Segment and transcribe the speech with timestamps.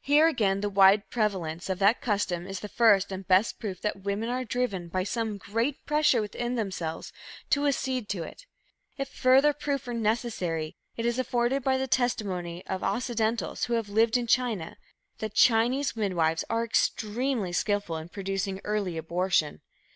[0.00, 4.02] Here again the wide prevalence of the custom is the first and best proof that
[4.02, 7.12] women are driven by some great pressure within themselves
[7.50, 8.46] to accede to it.
[8.98, 13.88] If further proof were necessary, it is afforded by the testimony of Occidentals who have
[13.88, 14.76] lived in China,
[15.18, 19.60] that Chinese midwives are extremely skillful in producing early abortion.